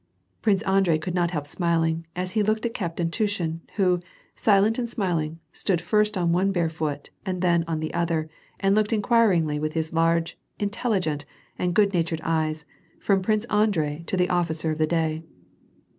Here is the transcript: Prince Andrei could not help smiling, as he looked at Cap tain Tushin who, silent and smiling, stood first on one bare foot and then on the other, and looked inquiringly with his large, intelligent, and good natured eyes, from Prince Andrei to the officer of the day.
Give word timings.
Prince 0.41 0.63
Andrei 0.63 0.97
could 0.97 1.13
not 1.13 1.29
help 1.29 1.45
smiling, 1.45 2.07
as 2.15 2.31
he 2.31 2.41
looked 2.41 2.65
at 2.65 2.73
Cap 2.73 2.97
tain 2.97 3.11
Tushin 3.11 3.61
who, 3.75 3.99
silent 4.33 4.79
and 4.79 4.89
smiling, 4.89 5.37
stood 5.51 5.79
first 5.79 6.17
on 6.17 6.31
one 6.31 6.51
bare 6.51 6.69
foot 6.69 7.11
and 7.23 7.43
then 7.43 7.63
on 7.67 7.81
the 7.81 7.93
other, 7.93 8.27
and 8.59 8.73
looked 8.73 8.93
inquiringly 8.93 9.59
with 9.59 9.73
his 9.73 9.93
large, 9.93 10.39
intelligent, 10.57 11.23
and 11.59 11.75
good 11.75 11.93
natured 11.93 12.21
eyes, 12.23 12.65
from 12.99 13.21
Prince 13.21 13.45
Andrei 13.51 14.03
to 14.07 14.17
the 14.17 14.27
officer 14.29 14.71
of 14.71 14.79
the 14.79 14.87
day. 14.87 15.21